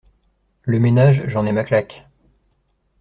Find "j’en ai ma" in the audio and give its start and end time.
1.27-1.63